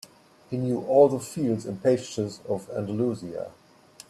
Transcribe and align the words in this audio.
He 0.49 0.57
knew 0.57 0.79
all 0.81 1.09
the 1.09 1.19
fields 1.19 1.67
and 1.67 1.79
pastures 1.83 2.39
of 2.49 2.67
Andalusia. 2.71 3.51